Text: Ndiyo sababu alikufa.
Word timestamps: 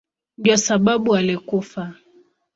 Ndiyo 0.37 0.57
sababu 0.57 1.15
alikufa. 1.15 1.93